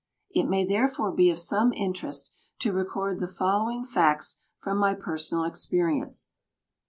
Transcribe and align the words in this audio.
It 0.31 0.49
may 0.49 0.65
therefore 0.65 1.11
be 1.11 1.29
of 1.29 1.37
some 1.37 1.71
interest 1.73 2.31
to 2.61 2.73
record 2.73 3.19
the 3.19 3.27
following 3.27 3.85
facts 3.85 4.39
from 4.59 4.79
my 4.79 4.95
personal 4.95 5.43
experience. 5.43 6.31